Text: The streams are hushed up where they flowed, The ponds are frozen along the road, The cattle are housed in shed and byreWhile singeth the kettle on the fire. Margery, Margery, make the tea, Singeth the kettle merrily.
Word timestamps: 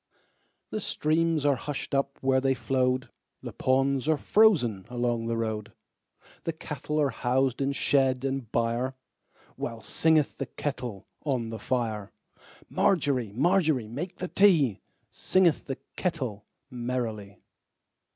The 0.71 0.79
streams 0.79 1.45
are 1.45 1.53
hushed 1.57 1.93
up 1.93 2.17
where 2.21 2.41
they 2.41 2.55
flowed, 2.55 3.09
The 3.43 3.53
ponds 3.53 4.07
are 4.09 4.17
frozen 4.17 4.83
along 4.89 5.27
the 5.27 5.37
road, 5.37 5.73
The 6.43 6.53
cattle 6.53 6.99
are 6.99 7.11
housed 7.11 7.61
in 7.61 7.71
shed 7.71 8.25
and 8.25 8.51
byreWhile 8.51 9.83
singeth 9.83 10.39
the 10.39 10.47
kettle 10.47 11.05
on 11.23 11.51
the 11.51 11.59
fire. 11.59 12.11
Margery, 12.67 13.31
Margery, 13.31 13.87
make 13.87 14.15
the 14.15 14.27
tea, 14.27 14.79
Singeth 15.11 15.65
the 15.65 15.77
kettle 15.95 16.47
merrily. 16.71 17.37